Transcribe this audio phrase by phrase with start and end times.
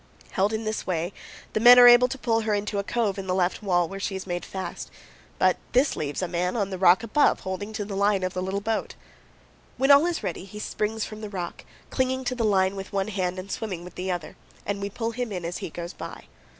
[0.31, 1.13] Held in this way,
[1.53, 1.83] the men FROM THE UINTA TO THE GRAND.
[1.83, 4.15] 197 are able to pull her into a cove in the left wall, where she
[4.15, 4.89] is made fast.
[5.37, 8.41] But this leaves a man on the rock above, holding to the line of the
[8.41, 8.95] little boat.
[9.77, 13.09] When all is ready, he springs from the rock, clinging to the line with one
[13.09, 14.35] hand and swimming with the other,
[14.65, 16.23] and we pull him in as he goes by.